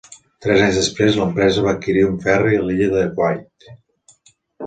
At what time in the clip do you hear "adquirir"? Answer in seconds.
1.75-2.05